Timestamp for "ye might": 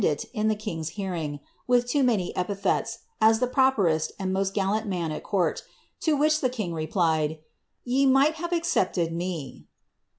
7.83-8.33